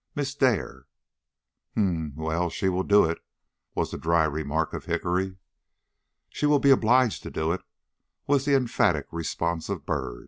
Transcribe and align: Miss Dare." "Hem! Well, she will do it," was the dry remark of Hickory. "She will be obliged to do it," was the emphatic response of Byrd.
Miss 0.15 0.33
Dare." 0.33 0.87
"Hem! 1.75 2.15
Well, 2.15 2.49
she 2.49 2.69
will 2.69 2.81
do 2.81 3.05
it," 3.05 3.19
was 3.75 3.91
the 3.91 3.99
dry 3.99 4.23
remark 4.23 4.73
of 4.73 4.85
Hickory. 4.85 5.37
"She 6.27 6.47
will 6.47 6.57
be 6.57 6.71
obliged 6.71 7.21
to 7.21 7.29
do 7.29 7.51
it," 7.51 7.61
was 8.25 8.45
the 8.45 8.55
emphatic 8.55 9.05
response 9.11 9.69
of 9.69 9.85
Byrd. 9.85 10.19